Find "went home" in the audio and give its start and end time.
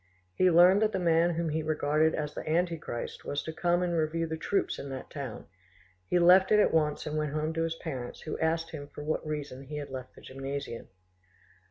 7.19-7.53